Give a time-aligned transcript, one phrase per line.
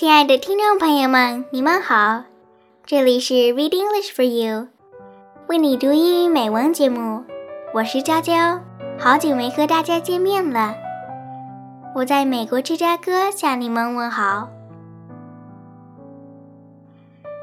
[0.00, 2.22] 亲爱的听众朋友们，你们好，
[2.86, 4.68] 这里是 Read English for You，
[5.48, 7.24] 为你读英语美文节目，
[7.74, 8.60] 我是娇娇，
[8.96, 10.76] 好久没和大家见面了。
[11.96, 14.48] 我在美国芝加哥向你们问好。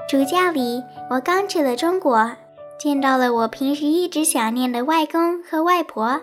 [0.09, 2.31] 暑假里，我刚去了中国，
[2.79, 6.21] 见到了我平时一直想念的外公和外婆，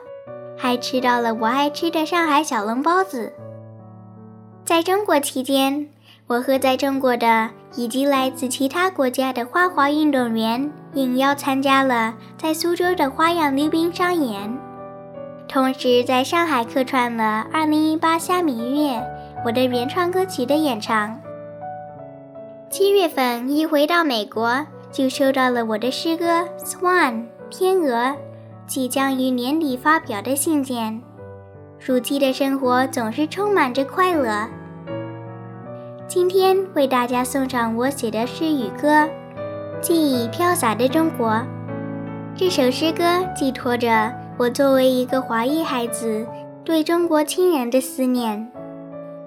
[0.57, 3.35] 还吃到了我爱吃的上海小笼包子。
[4.65, 5.91] 在中国期间，
[6.27, 14.57] 我和在中国的以及来自其他国家的花滑运动员应邀参加了在苏州的花样溜冰商演，
[15.49, 19.03] 同时在上海客串了2018虾米月
[19.45, 21.19] 我的原创歌曲的演唱。
[22.71, 27.13] 七月份一回到美国，就收到了我的诗歌《Swan》
[27.51, 28.17] 天鹅
[28.67, 31.03] 即将于年底发表的信件。
[31.79, 34.49] 暑期的生活总是充满着快乐。
[36.15, 39.05] 今天为大家送上我写的诗与歌
[39.81, 41.31] 《记忆飘洒的中国》。
[42.37, 43.03] 这首诗歌
[43.35, 46.27] 寄托着我作为一个华裔孩子
[46.67, 48.47] 对中国亲人的思念。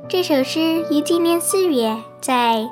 [0.08, 2.70] 这首诗于今年四月在。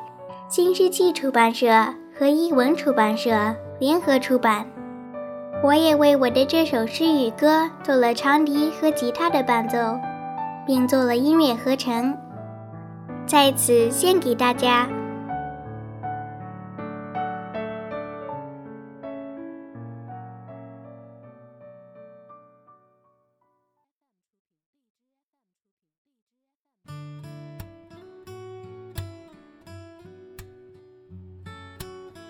[0.48, 1.68] 新世纪出版社
[2.16, 3.32] 和译文出版社
[3.80, 4.64] 联合出版。
[5.64, 9.98] 我也为我的这首诗与歌做了长笛和吉他的伴奏，
[10.68, 12.16] 并做了音乐合成，
[13.27, 14.89] 在此献给大家。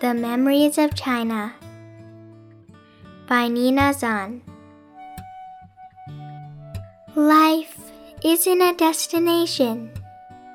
[0.00, 1.54] The Memories of China
[3.28, 4.42] by Nina Zahn.
[7.16, 7.76] Life
[8.22, 9.90] isn't a destination,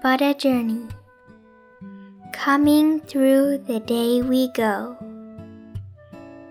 [0.08, 0.86] but a journey,
[2.32, 4.96] coming through the day we go.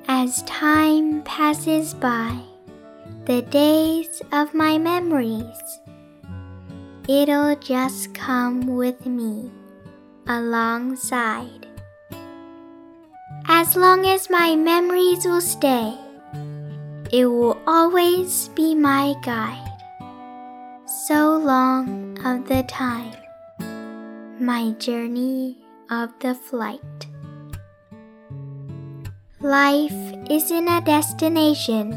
[0.08, 2.38] As time passes by,
[3.26, 5.80] the days of my memories,
[7.10, 9.50] it'll just come with me
[10.28, 11.66] alongside.
[13.48, 15.98] As long as my memories will stay,
[17.12, 19.82] it will always be my guide.
[21.08, 23.16] So long of the time,
[24.40, 25.58] my journey
[25.90, 27.08] of the flight.
[29.42, 31.92] Life isn't a destination,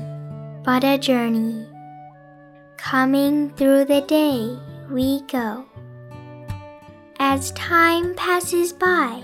[0.64, 1.66] but a journey.
[2.76, 4.58] Coming through the day
[4.90, 5.66] we go.
[7.18, 9.22] As time passes by,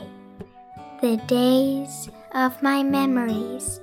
[1.00, 3.80] the days of my memories.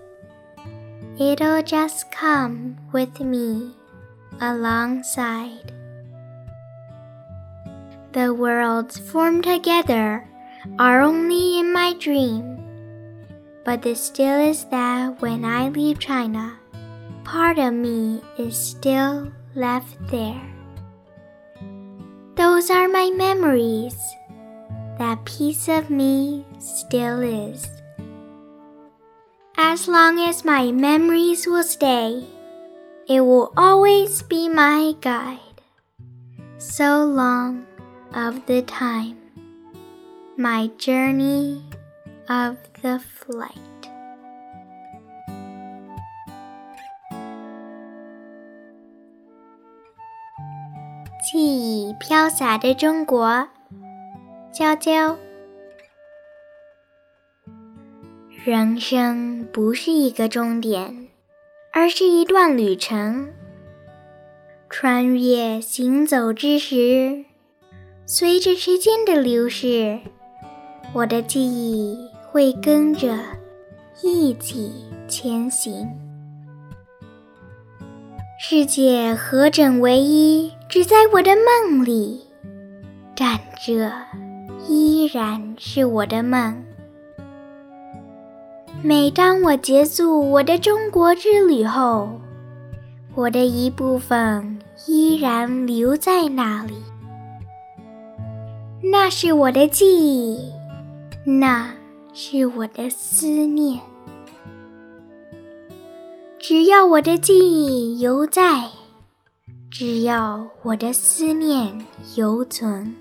[1.19, 3.73] It'll just come with me
[4.39, 5.72] alongside.
[8.13, 10.29] The worlds formed together
[10.77, 12.61] are only in my dream.
[13.65, 16.53] But the still is that when I leave China,
[17.23, 20.45] part of me is still left there.
[22.35, 23.97] Those are my memories.
[24.99, 27.65] That piece of me still is.
[29.57, 32.27] As long as my memories will stay,
[33.09, 35.39] it will always be my guide.
[36.59, 37.65] So long
[38.13, 39.15] of the time,
[40.37, 41.61] my journey
[42.29, 43.49] of the flight.
[51.31, 53.47] 记忆飘洒的中国，
[54.53, 55.17] 娇娇。
[58.45, 61.07] 人生不是一个终点，
[61.71, 63.33] 而是一段旅程。
[64.69, 67.25] 穿越行走之时，
[68.05, 69.97] 随着时间的流逝，
[70.91, 71.97] 我的记忆
[72.29, 73.17] 会跟着
[74.01, 74.73] 一起
[75.07, 75.89] 前行。
[78.37, 82.21] 世界合整为一，只在我的梦里
[83.15, 83.89] 但这，
[84.67, 86.61] 依然是我的梦。
[88.81, 92.09] 每当我结束我的中国之旅后，
[93.15, 96.73] 我的一部分依然留在那里。
[98.85, 100.51] 那是我的记忆，
[101.25, 101.73] 那
[102.13, 103.79] 是我的思念。
[106.37, 108.69] 只要我的记忆犹在，
[109.71, 111.85] 只要我的思念
[112.17, 112.93] 犹存，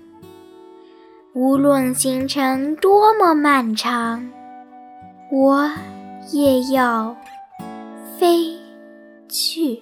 [1.33, 4.31] 无论行程多么漫长。
[5.33, 5.69] 我
[6.31, 7.13] 也要
[8.17, 8.57] 飞
[9.27, 9.81] 去。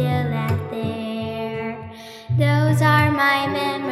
[0.00, 1.90] still out there.
[2.30, 3.89] Those are my memories.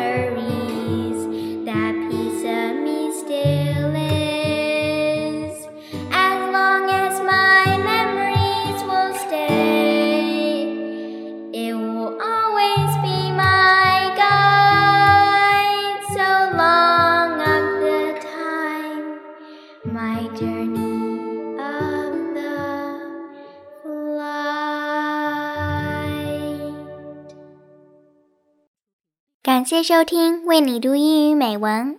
[29.69, 31.99] 感谢收听，为你读英语美文。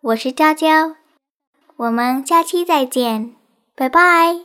[0.00, 0.96] 我是娇娇，
[1.76, 3.34] 我们下期再见，
[3.74, 4.38] 拜拜。